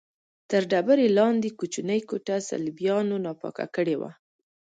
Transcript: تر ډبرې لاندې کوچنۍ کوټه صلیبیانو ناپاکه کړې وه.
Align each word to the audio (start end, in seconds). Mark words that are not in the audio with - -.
تر 0.49 0.61
ډبرې 0.71 1.07
لاندې 1.17 1.49
کوچنۍ 1.59 2.01
کوټه 2.09 2.35
صلیبیانو 2.49 3.15
ناپاکه 3.25 3.65
کړې 3.75 3.95
وه. 4.01 4.11